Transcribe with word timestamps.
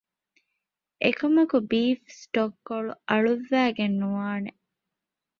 އެކަމަކު 1.03 1.57
ބީފް 1.69 2.05
ސްޓޮކް 2.19 2.57
ކޮޅު 2.67 2.91
އަޅުއްވައިގެން 3.09 3.95
ނުވާނެ 4.01 4.51